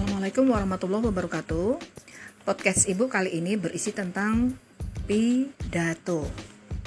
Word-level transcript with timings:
Assalamualaikum 0.00 0.56
warahmatullahi 0.56 1.12
wabarakatuh. 1.12 1.76
Podcast 2.48 2.88
Ibu 2.88 3.12
kali 3.12 3.36
ini 3.36 3.60
berisi 3.60 3.92
tentang 3.92 4.56
pidato. 5.04 6.24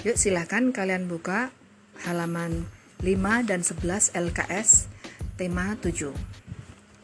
Yuk 0.01 0.17
silahkan 0.17 0.73
kalian 0.73 1.05
buka 1.05 1.54
halaman 2.09 2.65
5 3.05 3.45
dan 3.45 3.61
11 3.61 4.18
LKS 4.18 4.89
tema 5.38 5.77
7. 5.77 6.09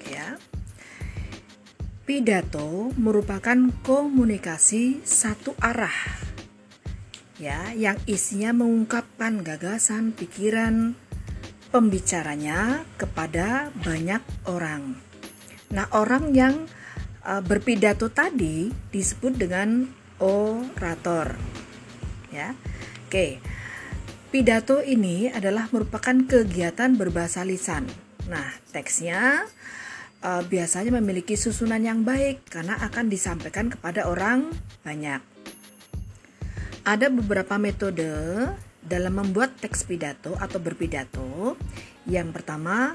Ya. 0.09 0.41
Pidato 2.09 2.89
merupakan 2.97 3.69
komunikasi 3.85 5.05
satu 5.05 5.53
arah. 5.61 5.93
Ya, 7.37 7.69
yang 7.77 8.01
isinya 8.09 8.49
mengungkapkan 8.57 9.45
gagasan, 9.45 10.17
pikiran 10.17 10.97
pembicaranya 11.69 12.81
kepada 12.97 13.69
banyak 13.85 14.25
orang 14.49 15.05
Nah, 15.69 15.85
orang 15.93 16.33
yang 16.33 16.65
uh, 17.25 17.41
berpidato 17.45 18.09
tadi 18.09 18.73
disebut 18.89 19.37
dengan 19.37 19.85
orator. 20.21 21.37
Ya. 22.33 22.57
Oke. 23.05 23.41
Pidato 24.29 24.85
ini 24.85 25.25
adalah 25.25 25.65
merupakan 25.73 26.13
kegiatan 26.13 26.93
berbahasa 26.93 27.41
lisan. 27.41 27.89
Nah, 28.29 28.45
teksnya 28.69 29.41
uh, 30.21 30.45
biasanya 30.45 30.93
memiliki 31.01 31.33
susunan 31.33 31.81
yang 31.81 32.05
baik 32.05 32.45
karena 32.45 32.77
akan 32.77 33.09
disampaikan 33.09 33.73
kepada 33.73 34.05
orang 34.05 34.53
banyak. 34.85 35.21
Ada 36.85 37.09
beberapa 37.09 37.57
metode 37.57 38.13
dalam 38.85 39.13
membuat 39.17 39.57
teks 39.57 39.85
pidato 39.85 40.37
atau 40.37 40.57
berpidato. 40.61 41.57
Yang 42.05 42.29
pertama, 42.41 42.93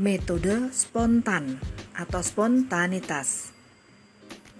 metode 0.00 0.72
spontan 0.72 1.60
atau 1.92 2.24
spontanitas. 2.24 3.52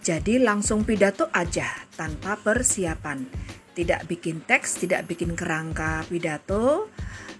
Jadi 0.04 0.36
langsung 0.36 0.84
pidato 0.84 1.32
aja 1.32 1.64
tanpa 1.96 2.36
persiapan. 2.36 3.24
Tidak 3.72 4.04
bikin 4.04 4.44
teks, 4.44 4.84
tidak 4.84 5.08
bikin 5.08 5.32
kerangka 5.32 6.04
pidato, 6.12 6.92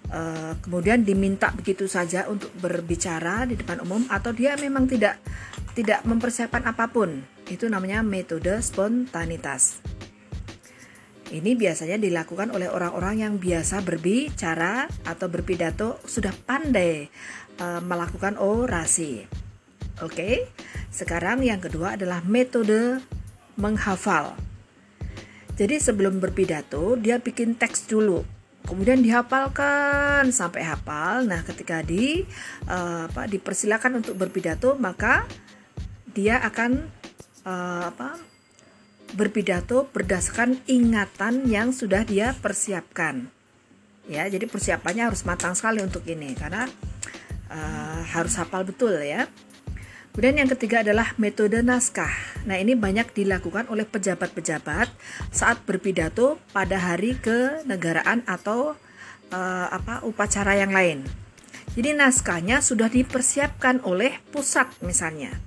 uh, 0.08 0.52
kemudian 0.64 1.04
diminta 1.04 1.52
begitu 1.52 1.84
saja 1.84 2.24
untuk 2.32 2.48
berbicara 2.56 3.44
di 3.44 3.60
depan 3.60 3.84
umum 3.84 4.08
atau 4.08 4.32
dia 4.32 4.56
memang 4.56 4.88
tidak 4.88 5.20
tidak 5.76 6.00
mempersiapkan 6.08 6.64
apa 6.64 6.88
pun. 6.88 7.20
Itu 7.52 7.68
namanya 7.68 8.00
metode 8.00 8.64
spontanitas. 8.64 9.89
Ini 11.30 11.54
biasanya 11.54 11.94
dilakukan 11.94 12.50
oleh 12.50 12.66
orang-orang 12.66 13.22
yang 13.22 13.34
biasa 13.38 13.86
berbicara 13.86 14.90
atau 15.06 15.30
berpidato 15.30 16.02
sudah 16.02 16.34
pandai 16.34 17.06
uh, 17.62 17.78
melakukan 17.78 18.34
orasi. 18.34 19.22
Oke. 20.02 20.50
Sekarang 20.90 21.38
yang 21.46 21.62
kedua 21.62 21.94
adalah 21.94 22.18
metode 22.26 22.98
menghafal. 23.54 24.34
Jadi 25.54 25.78
sebelum 25.78 26.18
berpidato 26.18 26.98
dia 26.98 27.22
bikin 27.22 27.54
teks 27.54 27.86
dulu. 27.86 28.26
Kemudian 28.66 28.98
dihafalkan 28.98 30.34
sampai 30.34 30.66
hafal. 30.66 31.30
Nah, 31.30 31.46
ketika 31.46 31.86
di 31.86 32.26
uh, 32.66 33.06
apa 33.06 33.30
dipersilakan 33.30 34.02
untuk 34.02 34.18
berpidato, 34.18 34.74
maka 34.82 35.30
dia 36.10 36.42
akan 36.42 36.90
uh, 37.46 37.82
apa 37.86 38.29
berpidato 39.14 39.88
berdasarkan 39.90 40.60
ingatan 40.70 41.46
yang 41.46 41.74
sudah 41.74 42.06
dia 42.06 42.34
persiapkan. 42.38 43.30
Ya, 44.10 44.26
jadi 44.26 44.50
persiapannya 44.50 45.06
harus 45.06 45.22
matang 45.22 45.54
sekali 45.54 45.84
untuk 45.84 46.02
ini 46.10 46.34
karena 46.34 46.66
uh, 47.50 48.00
harus 48.10 48.34
hafal 48.40 48.66
betul 48.66 48.98
ya. 48.98 49.30
Kemudian 50.10 50.42
yang 50.42 50.50
ketiga 50.50 50.82
adalah 50.82 51.14
metode 51.22 51.62
naskah. 51.62 52.10
Nah, 52.42 52.58
ini 52.58 52.74
banyak 52.74 53.14
dilakukan 53.14 53.70
oleh 53.70 53.86
pejabat-pejabat 53.86 54.90
saat 55.30 55.62
berpidato 55.62 56.42
pada 56.50 56.82
hari 56.82 57.14
kenegaraan 57.22 58.26
atau 58.26 58.74
uh, 59.30 59.66
apa 59.70 60.02
upacara 60.02 60.58
yang 60.58 60.74
lain. 60.74 61.06
Jadi 61.78 61.94
naskahnya 61.94 62.58
sudah 62.58 62.90
dipersiapkan 62.90 63.86
oleh 63.86 64.18
pusat 64.34 64.66
misalnya 64.82 65.38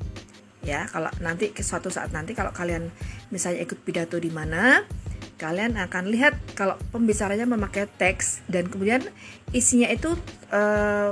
ya 0.63 0.87
kalau 0.87 1.11
nanti 1.19 1.51
suatu 1.53 1.91
saat 1.91 2.15
nanti 2.15 2.31
kalau 2.31 2.55
kalian 2.55 2.89
misalnya 3.29 3.63
ikut 3.63 3.83
pidato 3.83 4.17
di 4.17 4.31
mana 4.31 4.83
kalian 5.37 5.75
akan 5.75 6.07
lihat 6.07 6.39
kalau 6.55 6.79
pembicaranya 6.95 7.43
memakai 7.43 7.85
teks 7.85 8.45
dan 8.47 8.71
kemudian 8.71 9.03
isinya 9.51 9.91
itu 9.91 10.15
uh, 10.55 11.11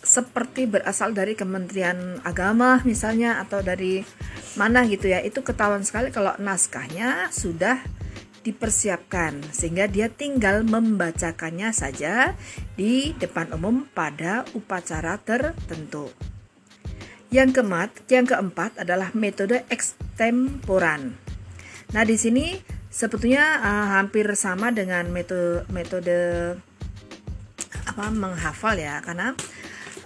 seperti 0.00 0.64
berasal 0.64 1.12
dari 1.12 1.36
Kementerian 1.36 2.18
Agama 2.24 2.80
misalnya 2.88 3.38
atau 3.44 3.60
dari 3.60 4.02
mana 4.58 4.82
gitu 4.88 5.06
ya 5.06 5.20
itu 5.22 5.44
ketahuan 5.44 5.84
sekali 5.84 6.10
kalau 6.10 6.34
naskahnya 6.40 7.30
sudah 7.30 7.78
dipersiapkan 8.40 9.52
sehingga 9.52 9.84
dia 9.84 10.08
tinggal 10.08 10.64
membacakannya 10.64 11.76
saja 11.76 12.32
di 12.72 13.12
depan 13.20 13.52
umum 13.52 13.84
pada 13.92 14.48
upacara 14.56 15.20
tertentu. 15.20 16.08
Yang 17.30 17.62
keempat, 17.62 17.90
yang 18.10 18.26
keempat 18.26 18.82
adalah 18.82 19.14
metode 19.14 19.62
ekstemporan. 19.70 21.14
Nah, 21.94 22.02
di 22.02 22.18
sini 22.18 22.58
sebetulnya 22.90 23.62
uh, 23.62 23.86
hampir 24.02 24.26
sama 24.34 24.74
dengan 24.74 25.06
metode 25.14 25.62
metode 25.70 26.18
apa 27.86 28.10
menghafal 28.10 28.74
ya, 28.74 28.98
karena 28.98 29.38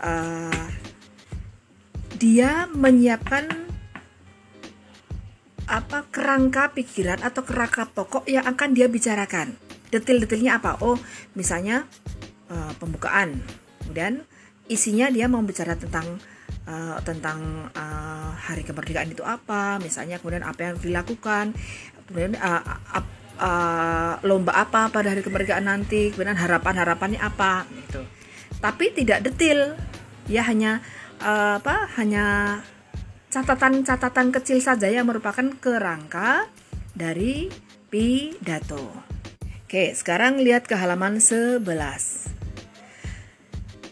uh, 0.04 0.64
dia 2.20 2.68
menyiapkan 2.76 3.48
apa 5.64 6.04
kerangka 6.12 6.76
pikiran 6.76 7.24
atau 7.24 7.40
kerangka 7.40 7.88
pokok 7.88 8.28
yang 8.28 8.44
akan 8.44 8.76
dia 8.76 8.84
bicarakan. 8.84 9.56
Detil-detilnya 9.88 10.60
apa? 10.60 10.76
Oh, 10.84 11.00
misalnya 11.32 11.88
uh, 12.52 12.72
pembukaan. 12.76 13.40
Kemudian 13.80 14.28
isinya 14.68 15.08
dia 15.08 15.24
mau 15.24 15.40
bicara 15.40 15.72
tentang 15.72 16.20
uh, 16.68 16.98
tentang 17.04 17.68
uh, 17.72 18.32
hari 18.34 18.64
kemerdekaan 18.64 19.12
itu 19.12 19.24
apa, 19.24 19.80
misalnya 19.80 20.20
kemudian 20.20 20.44
apa 20.44 20.72
yang 20.72 20.76
dilakukan, 20.80 21.52
kemudian 22.08 22.36
uh, 22.40 22.62
uh, 22.94 23.04
uh, 23.40 24.14
lomba 24.24 24.52
apa 24.56 24.88
pada 24.92 25.12
hari 25.12 25.22
kemerdekaan 25.24 25.66
nanti, 25.68 26.12
kemudian 26.12 26.36
harapan-harapannya 26.36 27.20
apa 27.20 27.68
gitu. 27.84 28.02
Tapi 28.60 28.96
tidak 28.96 29.24
detil, 29.28 29.76
ya 30.28 30.44
hanya 30.46 30.80
uh, 31.20 31.60
apa? 31.60 31.88
Hanya 32.00 32.58
catatan-catatan 33.28 34.30
kecil 34.30 34.62
saja 34.62 34.86
yang 34.86 35.10
merupakan 35.10 35.44
kerangka 35.58 36.46
dari 36.94 37.50
pidato. 37.90 39.04
Oke, 39.66 39.90
sekarang 39.90 40.38
lihat 40.38 40.70
ke 40.70 40.78
halaman 40.78 41.18
11. 41.18 41.66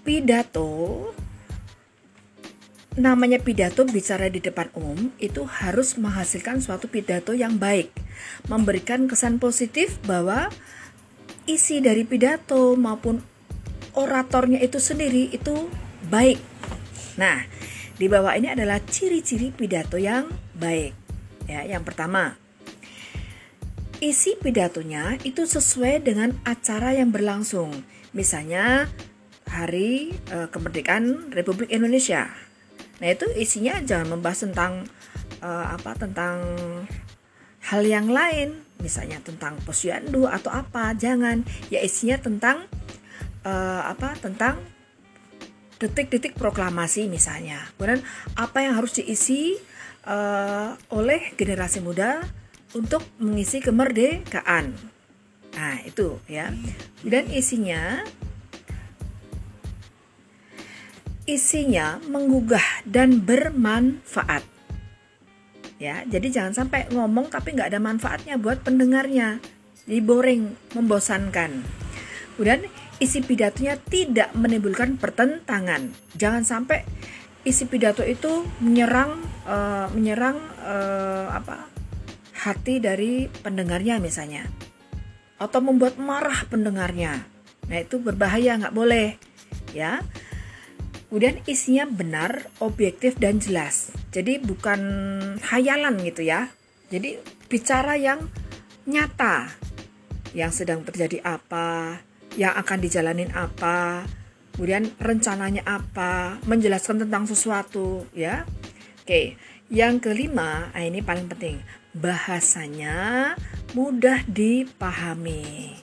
Pidato 0.06 1.10
namanya 2.92 3.40
pidato 3.40 3.88
bicara 3.88 4.28
di 4.28 4.44
depan 4.44 4.68
umum 4.76 5.08
itu 5.16 5.48
harus 5.48 5.96
menghasilkan 5.96 6.60
suatu 6.60 6.92
pidato 6.92 7.32
yang 7.32 7.56
baik, 7.56 7.88
memberikan 8.52 9.08
kesan 9.08 9.40
positif 9.40 9.96
bahwa 10.04 10.52
isi 11.48 11.80
dari 11.80 12.04
pidato 12.04 12.76
maupun 12.76 13.24
oratornya 13.96 14.60
itu 14.60 14.76
sendiri 14.76 15.32
itu 15.32 15.72
baik. 16.12 16.40
Nah, 17.16 17.44
di 17.96 18.06
bawah 18.08 18.36
ini 18.36 18.52
adalah 18.52 18.80
ciri-ciri 18.84 19.52
pidato 19.52 19.96
yang 19.96 20.28
baik. 20.56 20.92
Ya, 21.48 21.64
yang 21.64 21.84
pertama, 21.84 22.36
isi 24.00 24.36
pidatonya 24.36 25.20
itu 25.24 25.44
sesuai 25.48 26.04
dengan 26.04 26.36
acara 26.44 26.96
yang 26.96 27.08
berlangsung. 27.12 27.72
Misalnya 28.12 28.88
Hari 29.52 30.16
e, 30.16 30.36
Kemerdekaan 30.48 31.28
Republik 31.32 31.68
Indonesia 31.68 32.41
Nah 33.02 33.10
itu 33.10 33.26
isinya 33.34 33.82
jangan 33.82 34.14
membahas 34.14 34.46
tentang 34.46 34.86
uh, 35.42 35.74
apa 35.74 35.98
tentang 35.98 36.38
hal 37.66 37.82
yang 37.82 38.06
lain, 38.06 38.62
misalnya 38.78 39.18
tentang 39.18 39.58
posyandu 39.66 40.30
atau 40.30 40.54
apa, 40.54 40.94
jangan. 40.94 41.42
Ya 41.66 41.82
isinya 41.82 42.22
tentang 42.22 42.70
uh, 43.42 43.82
apa 43.90 44.14
tentang 44.22 44.62
detik-detik 45.82 46.38
proklamasi 46.38 47.10
misalnya. 47.10 47.66
Kemudian 47.74 48.06
apa 48.38 48.62
yang 48.62 48.78
harus 48.78 49.02
diisi 49.02 49.58
uh, 50.06 50.78
oleh 50.94 51.34
generasi 51.34 51.82
muda 51.82 52.22
untuk 52.78 53.02
mengisi 53.18 53.58
kemerdekaan. 53.58 54.78
Nah, 55.52 55.76
itu 55.84 56.22
ya. 56.30 56.54
Dan 57.02 57.28
isinya 57.34 58.06
isinya 61.24 62.02
menggugah 62.06 62.86
dan 62.86 63.22
bermanfaat. 63.22 64.42
Ya, 65.82 66.06
jadi 66.06 66.30
jangan 66.30 66.54
sampai 66.62 66.86
ngomong 66.94 67.26
tapi 67.30 67.58
nggak 67.58 67.74
ada 67.74 67.82
manfaatnya 67.82 68.38
buat 68.38 68.62
pendengarnya. 68.62 69.42
Jadi 69.82 69.98
boring, 69.98 70.42
membosankan. 70.78 71.62
Kemudian 72.38 72.70
isi 73.02 73.18
pidatonya 73.18 73.74
tidak 73.82 74.30
menimbulkan 74.38 74.94
pertentangan. 74.94 75.90
Jangan 76.14 76.46
sampai 76.46 76.86
isi 77.42 77.66
pidato 77.66 78.06
itu 78.06 78.46
menyerang 78.62 79.18
uh, 79.46 79.90
menyerang 79.90 80.38
uh, 80.62 81.26
apa 81.34 81.66
hati 82.42 82.78
dari 82.78 83.26
pendengarnya 83.26 83.98
misalnya 83.98 84.46
atau 85.42 85.58
membuat 85.58 85.98
marah 85.98 86.46
pendengarnya 86.46 87.26
nah 87.66 87.78
itu 87.78 87.98
berbahaya 87.98 88.58
nggak 88.58 88.74
boleh 88.74 89.18
ya 89.74 90.02
kemudian 91.12 91.44
isinya 91.44 91.84
benar 91.84 92.48
objektif 92.64 93.20
dan 93.20 93.36
jelas 93.36 93.92
jadi 94.16 94.40
bukan 94.40 94.80
hayalan 95.44 96.00
gitu 96.08 96.24
ya 96.24 96.48
jadi 96.88 97.20
bicara 97.52 98.00
yang 98.00 98.32
nyata 98.88 99.52
yang 100.32 100.48
sedang 100.48 100.80
terjadi 100.88 101.20
apa 101.20 102.00
yang 102.32 102.56
akan 102.56 102.80
dijalanin 102.80 103.28
apa 103.36 104.08
kemudian 104.52 104.92
rencananya 105.00 105.64
apa, 105.64 106.38
menjelaskan 106.44 107.08
tentang 107.08 107.24
sesuatu, 107.24 108.06
ya. 108.12 108.44
Oke, 109.02 109.34
yang 109.72 109.98
kelima, 109.98 110.70
nah 110.70 110.82
ini 110.84 111.00
paling 111.00 111.26
penting, 111.26 111.58
bahasanya 111.96 113.32
mudah 113.72 114.22
dipahami, 114.28 115.74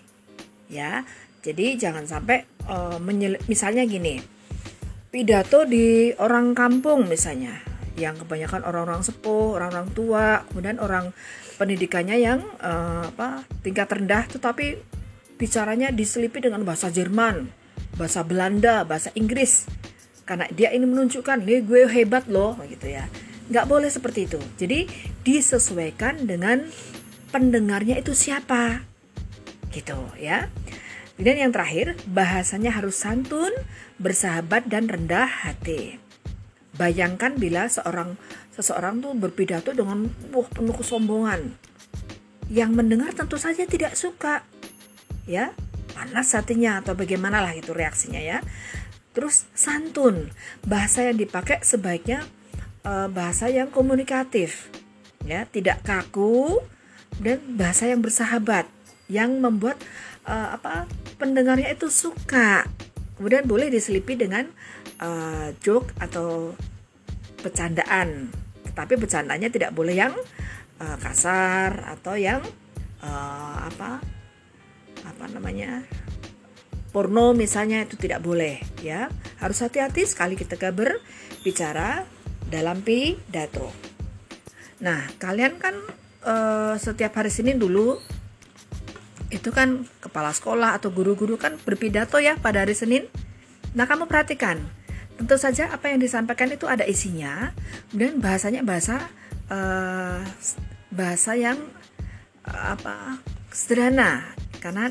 ya. 0.70 1.04
Jadi 1.40 1.80
jangan 1.80 2.06
sampai 2.06 2.46
uh, 2.70 3.02
misalnya 3.50 3.84
gini, 3.88 4.22
pidato 5.10 5.66
di 5.66 6.14
orang 6.22 6.54
kampung 6.54 7.10
misalnya, 7.10 7.58
yang 7.98 8.16
kebanyakan 8.16 8.62
orang-orang 8.62 9.02
sepuh, 9.02 9.58
orang-orang 9.58 9.90
tua, 9.92 10.46
kemudian 10.50 10.78
orang 10.78 11.12
pendidikannya 11.58 12.18
yang 12.22 12.40
uh, 12.62 13.10
apa 13.10 13.44
tingkat 13.66 13.90
rendah, 13.92 14.24
tetapi 14.30 14.80
bicaranya 15.36 15.92
diselipi 15.92 16.40
dengan 16.40 16.64
bahasa 16.64 16.88
Jerman, 16.94 17.50
bahasa 17.98 18.24
Belanda, 18.24 18.88
bahasa 18.88 19.12
Inggris. 19.18 19.68
Karena 20.24 20.46
dia 20.54 20.70
ini 20.70 20.86
menunjukkan, 20.86 21.42
nih 21.42 21.66
gue 21.66 21.90
hebat 21.90 22.30
loh, 22.30 22.54
gitu 22.70 22.86
ya. 22.86 23.10
Nggak 23.50 23.66
boleh 23.66 23.90
seperti 23.90 24.30
itu. 24.30 24.40
Jadi 24.62 24.86
disesuaikan 25.26 26.30
dengan 26.30 26.70
pendengarnya 27.34 27.98
itu 27.98 28.14
siapa, 28.14 28.86
gitu 29.74 29.98
ya. 30.22 30.46
Dan 31.20 31.36
yang 31.36 31.52
terakhir, 31.52 32.00
bahasanya 32.08 32.80
harus 32.80 32.96
santun, 32.96 33.52
bersahabat 34.00 34.72
dan 34.72 34.88
rendah 34.88 35.28
hati. 35.28 36.00
Bayangkan 36.80 37.36
bila 37.36 37.68
seorang 37.68 38.16
seseorang 38.56 39.04
tuh 39.04 39.12
berpidato 39.20 39.76
dengan 39.76 40.08
wah 40.32 40.48
penuh 40.48 40.72
kesombongan. 40.72 41.60
Yang 42.48 42.72
mendengar 42.72 43.12
tentu 43.12 43.36
saja 43.36 43.68
tidak 43.68 44.00
suka. 44.00 44.48
Ya, 45.28 45.52
panas 45.92 46.32
hatinya 46.32 46.80
atau 46.80 46.96
bagaimana 46.96 47.44
lah 47.44 47.52
itu 47.52 47.76
reaksinya 47.76 48.24
ya. 48.24 48.40
Terus 49.12 49.44
santun, 49.52 50.32
bahasa 50.64 51.04
yang 51.04 51.20
dipakai 51.20 51.60
sebaiknya 51.68 52.24
uh, 52.88 53.12
bahasa 53.12 53.52
yang 53.52 53.68
komunikatif, 53.68 54.72
ya, 55.28 55.44
tidak 55.52 55.84
kaku 55.84 56.64
dan 57.20 57.44
bahasa 57.60 57.92
yang 57.92 58.00
bersahabat, 58.00 58.72
yang 59.12 59.44
membuat 59.44 59.76
uh, 60.30 60.50
apa 60.54 60.86
pendengarnya 61.18 61.74
itu 61.74 61.90
suka. 61.90 62.70
Kemudian 63.18 63.50
boleh 63.50 63.68
diselipi 63.68 64.16
dengan 64.16 64.48
uh, 65.04 65.52
joke 65.60 65.92
atau 66.00 66.56
bercandaan, 67.44 68.32
tetapi 68.72 68.96
bercandanya 68.96 69.52
tidak 69.52 69.76
boleh 69.76 69.98
yang 69.98 70.14
uh, 70.80 70.98
kasar 71.02 71.84
atau 72.00 72.16
yang 72.16 72.40
uh, 73.04 73.58
apa 73.68 74.00
apa 75.04 75.26
namanya 75.36 75.84
porno 76.96 77.36
misalnya 77.36 77.84
itu 77.84 78.00
tidak 78.00 78.24
boleh 78.24 78.64
ya. 78.80 79.12
Harus 79.44 79.60
hati-hati 79.66 80.08
sekali 80.08 80.40
kita 80.40 80.56
berbicara 80.72 82.08
dalam 82.48 82.80
pidato. 82.80 83.68
Nah 84.80 85.12
kalian 85.20 85.60
kan 85.60 85.76
uh, 86.24 86.80
setiap 86.80 87.20
hari 87.20 87.32
Senin 87.36 87.60
dulu 87.60 88.00
itu 89.30 89.54
kan 89.54 89.86
kepala 90.02 90.34
sekolah 90.34 90.78
atau 90.78 90.90
guru-guru 90.90 91.38
kan 91.38 91.58
berpidato 91.62 92.18
ya 92.18 92.38
pada 92.38 92.66
hari 92.66 92.74
Senin. 92.74 93.06
Nah 93.78 93.86
kamu 93.86 94.10
perhatikan. 94.10 94.58
Tentu 95.20 95.36
saja 95.38 95.70
apa 95.70 95.92
yang 95.92 96.00
disampaikan 96.02 96.50
itu 96.50 96.66
ada 96.66 96.88
isinya 96.88 97.52
dan 97.92 98.24
bahasanya 98.24 98.64
bahasa 98.64 99.04
uh, 99.52 100.24
bahasa 100.90 101.38
yang 101.38 101.60
uh, 102.48 102.74
apa 102.74 103.22
sederhana. 103.54 104.26
Karena 104.58 104.90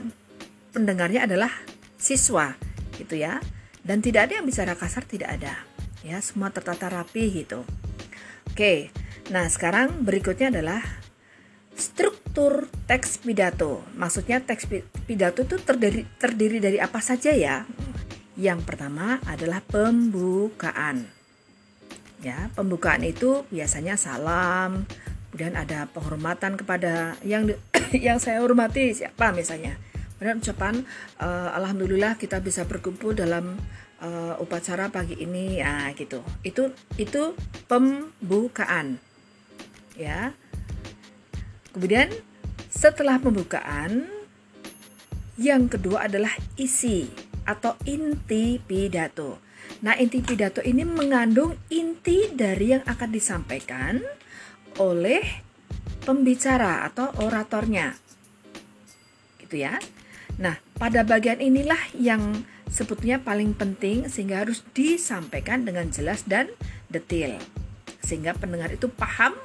pendengarnya 0.70 1.26
adalah 1.26 1.50
siswa 1.99 2.55
gitu 2.94 3.19
ya. 3.19 3.43
Dan 3.82 4.05
tidak 4.05 4.31
ada 4.31 4.38
yang 4.38 4.46
bicara 4.46 4.79
kasar 4.79 5.02
tidak 5.02 5.41
ada. 5.41 5.64
Ya 6.06 6.23
semua 6.23 6.55
tertata 6.55 6.87
rapi 6.87 7.43
gitu. 7.43 7.67
Oke. 8.52 8.94
Nah 9.34 9.49
sekarang 9.50 10.06
berikutnya 10.06 10.52
adalah 10.55 10.84
struktur 12.38 12.70
teks 12.87 13.19
pidato. 13.19 13.82
Maksudnya 13.99 14.38
teks 14.38 14.70
pidato 15.11 15.43
itu 15.43 15.58
terdiri 15.58 16.06
terdiri 16.23 16.62
dari 16.62 16.79
apa 16.79 17.02
saja 17.02 17.35
ya? 17.35 17.67
Yang 18.38 18.62
pertama 18.62 19.19
adalah 19.26 19.58
pembukaan. 19.67 21.11
Ya 22.23 22.46
pembukaan 22.55 23.02
itu 23.02 23.43
biasanya 23.50 23.99
salam 23.99 24.87
kemudian 25.35 25.58
ada 25.58 25.90
penghormatan 25.90 26.55
kepada 26.55 27.19
yang 27.26 27.50
yang 28.06 28.23
saya 28.23 28.38
hormati 28.38 28.94
siapa 28.94 29.34
misalnya. 29.34 29.75
Kemudian 30.14 30.38
ucapan 30.38 30.87
uh, 31.19 31.58
alhamdulillah 31.58 32.23
kita 32.23 32.38
bisa 32.38 32.62
berkumpul 32.70 33.19
dalam 33.19 33.58
uh, 33.99 34.38
upacara 34.38 34.94
pagi 34.94 35.19
ini. 35.19 35.58
Ya 35.58 35.91
gitu. 35.99 36.23
Itu 36.46 36.70
itu 37.02 37.34
pembukaan. 37.67 39.02
Ya. 39.99 40.38
Kemudian 41.75 42.11
setelah 42.78 43.19
pembukaan 43.19 44.06
yang 45.34 45.66
kedua 45.66 46.06
adalah 46.06 46.30
isi 46.54 47.10
atau 47.42 47.75
inti 47.82 48.62
pidato 48.62 49.42
nah 49.82 49.98
inti 49.98 50.22
pidato 50.22 50.62
ini 50.62 50.86
mengandung 50.86 51.58
inti 51.75 52.30
dari 52.30 52.78
yang 52.78 52.86
akan 52.86 53.10
disampaikan 53.10 53.98
oleh 54.78 55.48
pembicara 56.08 56.88
atau 56.88 57.12
oratornya. 57.20 57.92
Gitu 59.36 59.60
ya. 59.60 59.76
Nah, 60.40 60.56
pada 60.78 61.02
bagian 61.04 61.42
inilah 61.42 61.78
yang 61.92 62.46
sebetulnya 62.70 63.20
paling 63.20 63.52
penting 63.52 64.06
sehingga 64.08 64.46
harus 64.46 64.64
disampaikan 64.72 65.67
dengan 65.69 65.91
jelas 65.93 66.24
dan 66.24 66.48
detail. 66.88 67.36
Sehingga 68.00 68.32
pendengar 68.38 68.72
itu 68.72 68.88
paham 68.88 69.36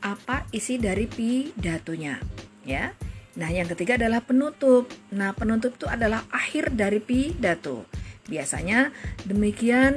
apa 0.00 0.48
isi 0.56 0.80
dari 0.80 1.04
pidatonya, 1.04 2.16
ya. 2.64 2.92
Nah, 3.38 3.46
yang 3.46 3.70
ketiga 3.70 3.94
adalah 3.94 4.26
penutup. 4.26 4.90
Nah, 5.14 5.30
penutup 5.32 5.78
itu 5.78 5.86
adalah 5.86 6.26
akhir 6.34 6.74
dari 6.74 6.98
pidato. 6.98 7.86
Biasanya 8.26 8.90
demikian 9.22 9.96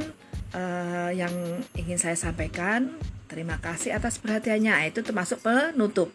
uh, 0.54 1.10
yang 1.10 1.34
ingin 1.74 1.98
saya 1.98 2.14
sampaikan. 2.14 2.94
Terima 3.26 3.58
kasih 3.58 3.98
atas 3.98 4.22
perhatiannya. 4.22 4.70
Nah, 4.70 4.86
itu 4.86 5.02
termasuk 5.02 5.42
penutup. 5.42 6.14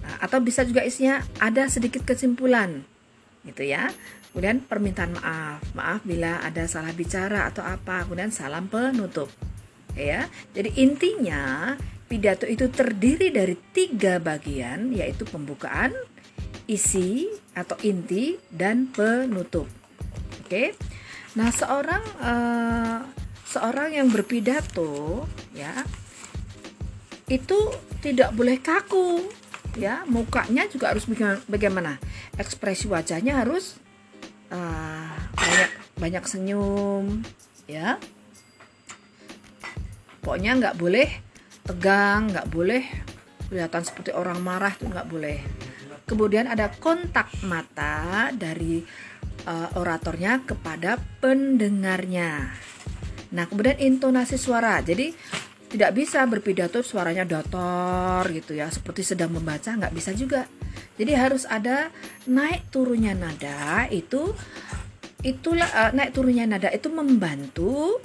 Nah, 0.00 0.16
atau 0.24 0.40
bisa 0.40 0.64
juga 0.64 0.80
isinya 0.84 1.20
ada 1.36 1.68
sedikit 1.68 2.04
kesimpulan, 2.04 2.84
gitu 3.44 3.64
ya. 3.68 3.92
Kemudian 4.32 4.64
permintaan 4.64 5.14
maaf, 5.20 5.62
maaf 5.76 6.00
bila 6.02 6.40
ada 6.42 6.64
salah 6.64 6.96
bicara 6.96 7.48
atau 7.48 7.62
apa. 7.62 8.08
Kemudian 8.08 8.32
salam 8.32 8.68
penutup, 8.72 9.28
ya. 9.92 10.28
Jadi 10.56 10.76
intinya 10.80 11.76
pidato 12.14 12.46
itu 12.46 12.70
terdiri 12.70 13.34
dari 13.34 13.58
tiga 13.74 14.22
bagian, 14.22 14.94
yaitu 14.94 15.26
pembukaan, 15.26 15.90
isi 16.70 17.26
atau 17.58 17.74
inti, 17.82 18.38
dan 18.54 18.86
penutup. 18.86 19.66
Oke. 20.46 20.78
Nah, 21.34 21.50
seorang 21.50 22.04
uh, 22.22 23.02
seorang 23.50 23.98
yang 23.98 24.14
berpidato 24.14 25.26
ya 25.58 25.82
itu 27.26 27.58
tidak 27.98 28.30
boleh 28.34 28.62
kaku 28.62 29.26
ya 29.74 30.02
mukanya 30.06 30.66
juga 30.66 30.90
harus 30.90 31.06
bagaimana 31.46 31.96
ekspresi 32.36 32.90
wajahnya 32.90 33.42
harus 33.42 33.78
uh, 34.50 35.14
banyak 35.38 35.70
banyak 35.98 36.24
senyum 36.26 37.22
ya 37.70 37.96
pokoknya 40.20 40.58
nggak 40.60 40.76
boleh 40.76 41.23
tegang 41.64 42.30
nggak 42.30 42.48
boleh 42.52 42.84
kelihatan 43.48 43.82
seperti 43.82 44.10
orang 44.12 44.40
marah 44.44 44.72
itu 44.72 44.84
nggak 44.88 45.08
boleh 45.08 45.38
kemudian 46.04 46.46
ada 46.48 46.68
kontak 46.68 47.32
mata 47.48 48.28
dari 48.36 48.84
uh, 49.48 49.80
oratornya 49.80 50.44
kepada 50.44 51.00
pendengarnya 51.18 52.52
Nah, 53.34 53.50
kemudian 53.50 53.76
intonasi 53.82 54.38
suara. 54.38 54.78
Jadi 54.80 55.10
tidak 55.74 55.90
bisa 55.98 56.22
berpidato 56.30 56.78
suaranya 56.86 57.26
datar 57.26 58.22
gitu 58.30 58.54
ya, 58.54 58.70
seperti 58.70 59.02
sedang 59.02 59.34
membaca 59.34 59.74
nggak 59.74 59.94
bisa 59.94 60.14
juga. 60.14 60.46
Jadi 60.94 61.12
harus 61.18 61.42
ada 61.50 61.90
naik 62.30 62.70
turunnya 62.70 63.18
nada 63.18 63.90
itu 63.90 64.30
itulah 65.26 65.66
uh, 65.66 65.90
naik 65.90 66.14
turunnya 66.14 66.46
nada 66.46 66.70
itu 66.70 66.86
membantu 66.94 67.98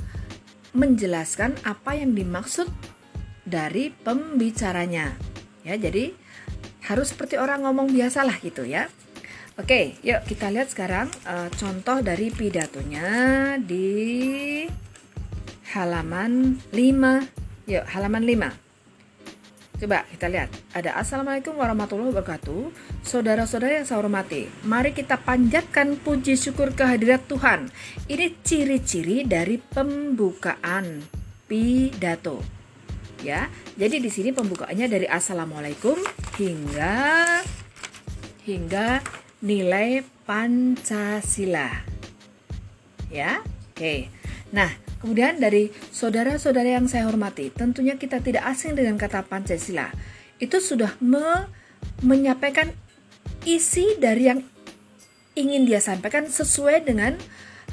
menjelaskan 0.74 1.54
apa 1.62 1.98
yang 1.98 2.18
dimaksud 2.18 2.66
dari 3.50 3.90
pembicaranya. 3.90 5.18
Ya, 5.66 5.76
jadi 5.76 6.14
harus 6.86 7.12
seperti 7.12 7.36
orang 7.42 7.66
ngomong 7.66 7.90
biasalah 7.90 8.38
gitu 8.46 8.64
ya. 8.64 8.88
Oke, 9.60 10.00
yuk 10.08 10.24
kita 10.24 10.48
lihat 10.48 10.72
sekarang 10.72 11.12
uh, 11.28 11.52
contoh 11.52 12.00
dari 12.00 12.32
pidatonya 12.32 13.60
di 13.60 14.64
halaman 15.76 16.56
5. 16.72 17.68
Yuk, 17.68 17.86
halaman 17.92 18.24
5. 18.24 18.70
Coba 19.80 20.04
kita 20.12 20.28
lihat. 20.28 20.52
Ada 20.76 21.00
Assalamualaikum 21.00 21.56
warahmatullahi 21.56 22.12
wabarakatuh. 22.12 22.72
Saudara-saudara 23.04 23.80
yang 23.80 23.88
saya 23.88 24.04
hormati, 24.04 24.48
mari 24.68 24.92
kita 24.92 25.16
panjatkan 25.20 25.96
puji 26.00 26.36
syukur 26.36 26.76
kehadirat 26.76 27.28
Tuhan. 27.32 27.72
Ini 28.12 28.40
ciri-ciri 28.44 29.24
dari 29.24 29.56
pembukaan 29.56 31.00
pidato. 31.48 32.59
Ya, 33.20 33.52
jadi 33.76 34.00
di 34.00 34.08
sini 34.08 34.32
pembukaannya 34.32 34.88
dari 34.88 35.04
Assalamualaikum 35.04 36.00
hingga 36.40 37.28
hingga 38.48 39.04
nilai 39.44 40.08
Pancasila. 40.24 41.84
Ya, 43.12 43.44
oke. 43.76 44.08
Nah, 44.56 44.72
kemudian 45.04 45.36
dari 45.36 45.68
saudara-saudara 45.92 46.80
yang 46.80 46.88
saya 46.88 47.12
hormati, 47.12 47.52
tentunya 47.52 48.00
kita 48.00 48.24
tidak 48.24 48.48
asing 48.48 48.80
dengan 48.80 48.96
kata 48.96 49.28
Pancasila. 49.28 49.92
Itu 50.40 50.64
sudah 50.64 50.96
me 51.04 51.52
menyampaikan 52.00 52.72
isi 53.44 54.00
dari 54.00 54.32
yang 54.32 54.40
ingin 55.36 55.68
dia 55.68 55.84
sampaikan 55.84 56.28
sesuai 56.28 56.88
dengan 56.88 57.20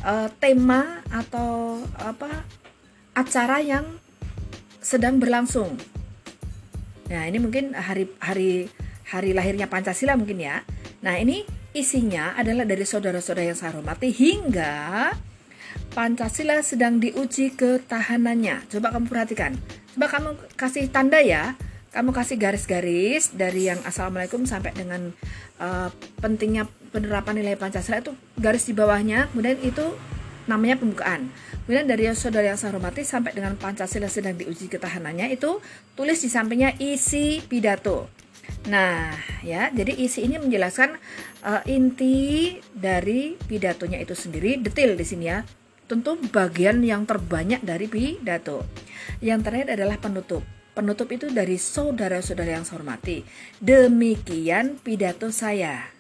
uh, 0.03 0.27
tema 0.43 1.07
atau 1.11 1.83
apa 1.99 2.47
acara 3.15 3.63
yang 3.63 3.87
sedang 4.87 5.19
berlangsung. 5.19 5.75
Nah, 7.11 7.27
ini 7.27 7.43
mungkin 7.43 7.75
hari 7.75 8.07
hari 8.23 8.71
hari 9.03 9.35
lahirnya 9.35 9.67
Pancasila 9.67 10.15
mungkin 10.15 10.39
ya. 10.39 10.63
Nah, 11.03 11.19
ini 11.19 11.43
isinya 11.75 12.39
adalah 12.39 12.63
dari 12.63 12.87
saudara-saudara 12.87 13.51
yang 13.51 13.59
saya 13.59 13.75
hormati 13.75 14.15
hingga 14.15 15.11
Pancasila 15.91 16.63
sedang 16.63 17.03
diuji 17.03 17.59
ketahanannya. 17.59 18.71
Coba 18.71 18.95
kamu 18.95 19.11
perhatikan. 19.11 19.59
Coba 19.99 20.07
kamu 20.07 20.29
kasih 20.55 20.87
tanda 20.95 21.19
ya. 21.19 21.59
Kamu 21.91 22.15
kasih 22.15 22.39
garis-garis 22.39 23.35
dari 23.35 23.67
yang 23.73 23.81
Assalamualaikum 23.83 24.45
sampai 24.47 24.71
dengan 24.77 25.11
uh, 25.59 25.89
pentingnya 26.23 26.69
penerapan 26.95 27.41
nilai 27.43 27.59
Pancasila 27.59 28.05
itu 28.05 28.15
garis 28.39 28.69
di 28.69 28.77
bawahnya. 28.77 29.33
Kemudian 29.33 29.59
itu 29.67 29.97
namanya 30.47 30.79
pembukaan. 30.79 31.31
Kemudian 31.67 31.87
dari 31.87 32.11
saudara 32.15 32.55
yang 32.55 32.59
saya 32.59 32.75
hormati 32.75 33.03
sampai 33.03 33.35
dengan 33.35 33.59
Pancasila 33.59 34.07
sedang 34.07 34.39
diuji 34.39 34.71
ketahanannya 34.71 35.35
itu 35.35 35.59
tulis 35.99 36.19
di 36.23 36.31
sampingnya 36.31 36.75
isi 36.79 37.43
pidato. 37.45 38.11
Nah, 38.67 39.15
ya, 39.43 39.71
jadi 39.71 39.95
isi 39.95 40.27
ini 40.27 40.39
menjelaskan 40.39 40.99
uh, 41.43 41.63
inti 41.67 42.59
dari 42.75 43.35
pidatonya 43.35 43.99
itu 44.03 44.15
sendiri, 44.15 44.59
detail 44.59 44.95
di 44.95 45.07
sini 45.07 45.27
ya. 45.31 45.43
Tentu 45.87 46.19
bagian 46.35 46.83
yang 46.83 47.07
terbanyak 47.07 47.63
dari 47.63 47.87
pidato. 47.87 48.67
Yang 49.23 49.41
terakhir 49.47 49.69
adalah 49.79 49.99
penutup. 50.03 50.43
Penutup 50.75 51.09
itu 51.15 51.31
dari 51.31 51.57
saudara-saudara 51.57 52.59
yang 52.59 52.67
saya 52.67 52.83
hormati. 52.83 53.23
Demikian 53.63 54.83
pidato 54.83 55.31
saya. 55.31 55.96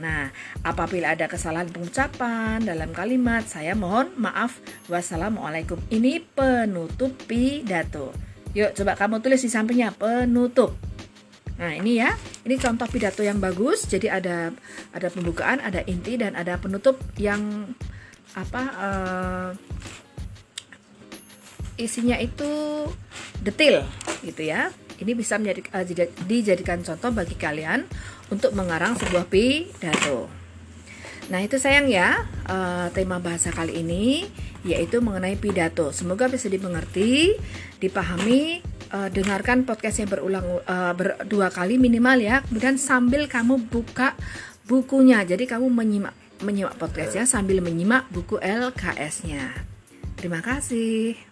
Nah, 0.00 0.32
apabila 0.64 1.12
ada 1.12 1.28
kesalahan 1.28 1.68
pengucapan 1.68 2.64
dalam 2.64 2.96
kalimat, 2.96 3.44
saya 3.44 3.76
mohon 3.76 4.08
maaf. 4.16 4.56
Wassalamualaikum. 4.88 5.76
Ini 5.92 6.24
penutup 6.32 7.12
pidato. 7.28 8.16
Yuk, 8.56 8.72
coba 8.72 8.96
kamu 8.96 9.20
tulis 9.20 9.44
di 9.44 9.50
sampingnya 9.52 9.92
penutup. 9.92 10.76
Nah, 11.60 11.76
ini 11.76 12.00
ya. 12.00 12.16
Ini 12.48 12.56
contoh 12.56 12.88
pidato 12.88 13.20
yang 13.20 13.36
bagus. 13.36 13.84
Jadi 13.84 14.08
ada 14.08 14.50
ada 14.96 15.08
pembukaan, 15.12 15.60
ada 15.60 15.84
inti 15.84 16.16
dan 16.16 16.36
ada 16.40 16.56
penutup 16.56 16.96
yang 17.20 17.72
apa 18.32 18.62
uh, 18.80 19.48
isinya 21.76 22.16
itu 22.16 22.48
detail 23.44 23.84
gitu 24.24 24.48
ya. 24.48 24.72
Ini 25.02 25.18
bisa 25.18 25.34
menjadi, 25.34 25.60
uh, 25.74 25.84
dijadikan 26.24 26.80
contoh 26.86 27.10
bagi 27.10 27.34
kalian 27.34 27.84
untuk 28.32 28.56
mengarang 28.56 28.96
sebuah 28.96 29.28
pidato. 29.28 30.32
Nah, 31.28 31.38
itu 31.44 31.60
sayang 31.60 31.86
ya, 31.92 32.24
uh, 32.48 32.88
tema 32.96 33.20
bahasa 33.20 33.52
kali 33.52 33.84
ini 33.84 34.26
yaitu 34.62 35.02
mengenai 35.02 35.34
pidato. 35.34 35.90
Semoga 35.90 36.30
bisa 36.30 36.46
dimengerti, 36.46 37.34
dipahami 37.82 38.62
uh, 38.94 39.10
dengarkan 39.10 39.66
podcast 39.66 40.02
yang 40.02 40.10
berulang 40.10 40.46
uh, 40.64 40.94
berdua 40.94 41.50
kali 41.50 41.76
minimal 41.76 42.18
ya. 42.22 42.46
Kemudian 42.46 42.78
sambil 42.78 43.26
kamu 43.26 43.58
buka 43.66 44.14
bukunya. 44.66 45.26
Jadi 45.26 45.50
kamu 45.50 45.66
menyimak 45.66 46.14
menyimak 46.42 46.74
podcastnya 46.74 47.26
sambil 47.26 47.62
menyimak 47.62 48.10
buku 48.10 48.38
LKS-nya. 48.38 49.54
Terima 50.18 50.42
kasih. 50.42 51.31